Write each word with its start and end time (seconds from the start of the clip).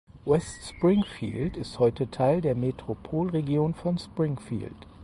West 0.25 0.63
Springfield 0.67 1.55
ist 1.57 1.77
heute 1.77 2.09
Teil 2.09 2.41
der 2.41 2.55
Metropolregion 2.55 3.75
von 3.75 3.99
Springfield. 3.99 4.73